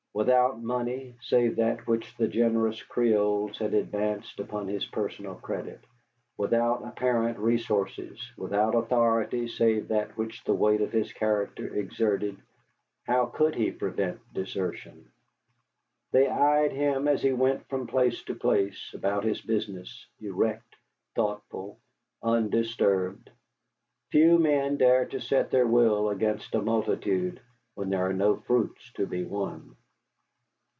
Without 0.13 0.61
money, 0.61 1.15
save 1.21 1.55
that 1.55 1.87
which 1.87 2.17
the 2.17 2.27
generous 2.27 2.83
Creoles 2.83 3.57
had 3.57 3.73
advanced 3.73 4.41
upon 4.41 4.67
his 4.67 4.85
personal 4.85 5.35
credit; 5.35 5.79
without 6.35 6.83
apparent 6.85 7.39
resources; 7.39 8.19
without 8.37 8.75
authority, 8.75 9.47
save 9.47 9.87
that 9.87 10.15
which 10.17 10.43
the 10.43 10.53
weight 10.53 10.81
of 10.81 10.91
his 10.91 11.13
character 11.13 11.73
exerted, 11.73 12.35
how 13.07 13.27
could 13.27 13.55
he 13.55 13.71
prevent 13.71 14.19
desertion? 14.33 15.09
They 16.11 16.27
eyed 16.27 16.73
him 16.73 17.07
as 17.07 17.21
he 17.21 17.31
went 17.31 17.65
from 17.69 17.87
place 17.87 18.21
to 18.23 18.35
place 18.35 18.93
about 18.93 19.23
his 19.23 19.39
business, 19.39 20.05
erect, 20.19 20.75
thoughtful, 21.15 21.79
undisturbed. 22.21 23.29
Few 24.09 24.37
men 24.37 24.75
dare 24.75 25.05
to 25.05 25.21
set 25.21 25.51
their 25.51 25.67
will 25.67 26.09
against 26.09 26.53
a 26.53 26.61
multitude 26.61 27.39
when 27.75 27.89
there 27.89 28.05
are 28.05 28.13
no 28.13 28.35
fruits 28.35 28.91
to 28.95 29.07
be 29.07 29.23
won. 29.23 29.77